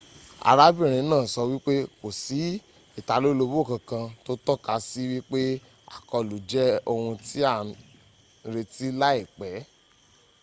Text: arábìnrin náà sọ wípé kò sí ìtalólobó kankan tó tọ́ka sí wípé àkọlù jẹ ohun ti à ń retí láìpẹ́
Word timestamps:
arábìnrin 0.49 1.07
náà 1.11 1.25
sọ 1.33 1.41
wípé 1.51 1.73
kò 1.99 2.07
sí 2.23 2.41
ìtalólobó 2.99 3.59
kankan 3.69 4.05
tó 4.25 4.33
tọ́ka 4.45 4.73
sí 4.87 5.01
wípé 5.15 5.41
àkọlù 5.95 6.35
jẹ 6.49 6.65
ohun 6.91 7.15
ti 7.27 7.37
à 7.53 7.55
ń 7.65 7.67
retí 8.53 8.85
láìpẹ́ 9.01 9.53